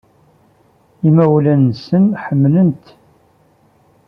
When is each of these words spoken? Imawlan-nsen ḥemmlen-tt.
Imawlan-nsen 1.07 2.03
ḥemmlen-tt. 2.23 2.87